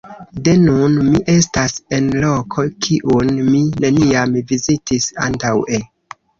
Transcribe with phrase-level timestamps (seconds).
[0.45, 5.85] De nun, mi estas en loko, kiun mi neniam vizitis antaŭe.